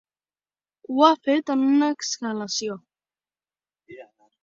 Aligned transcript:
Ho 0.95 1.03
ha 1.09 1.11
fet 1.27 1.53
en 1.55 1.63
una 1.67 1.91
exhalació. 1.99 2.81